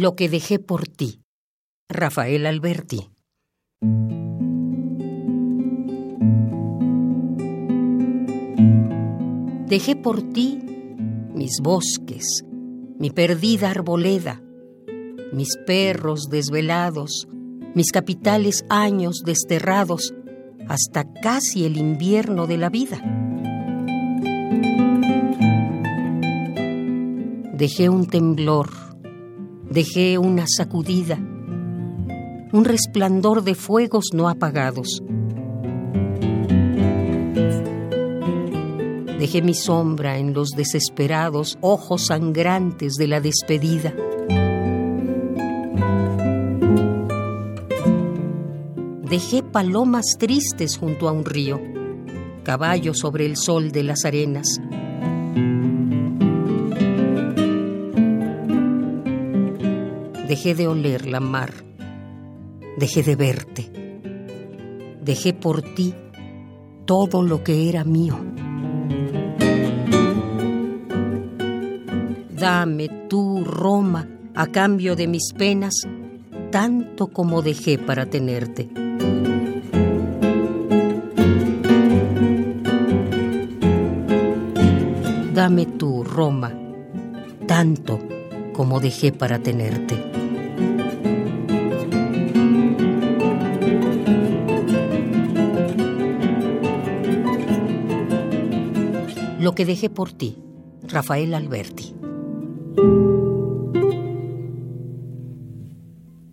[0.00, 1.24] Lo que dejé por ti.
[1.88, 3.10] Rafael Alberti.
[9.66, 10.60] Dejé por ti
[11.34, 12.44] mis bosques,
[13.00, 14.40] mi perdida arboleda,
[15.32, 17.26] mis perros desvelados,
[17.74, 20.14] mis capitales años desterrados,
[20.68, 23.02] hasta casi el invierno de la vida.
[27.56, 28.70] Dejé un temblor,
[29.70, 31.16] dejé una sacudida,
[32.52, 35.02] un resplandor de fuegos no apagados.
[39.18, 43.92] Dejé mi sombra en los desesperados ojos sangrantes de la despedida.
[49.10, 51.60] Dejé palomas tristes junto a un río,
[52.44, 54.60] caballos sobre el sol de las arenas.
[60.28, 61.54] Dejé de oler la mar,
[62.76, 63.70] dejé de verte,
[65.00, 65.94] dejé por ti
[66.84, 68.18] todo lo que era mío.
[72.38, 75.88] Dame tú, Roma, a cambio de mis penas,
[76.50, 78.68] tanto como dejé para tenerte.
[85.32, 86.52] Dame tú, Roma,
[87.46, 88.17] tanto
[88.58, 89.94] como dejé para tenerte.
[99.38, 100.38] Lo que dejé por ti,
[100.88, 101.94] Rafael Alberti.